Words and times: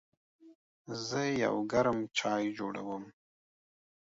زه 1.07 1.21
یو 1.43 1.55
ګرم 1.71 1.99
چای 2.17 2.43
جوړوم. 2.57 3.03